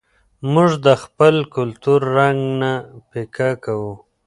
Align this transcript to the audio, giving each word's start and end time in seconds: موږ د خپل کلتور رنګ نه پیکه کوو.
موږ 0.53 0.71
د 0.85 0.87
خپل 1.03 1.35
کلتور 1.55 1.99
رنګ 2.17 2.41
نه 2.61 2.71
پیکه 3.09 3.49
کوو. 3.63 3.93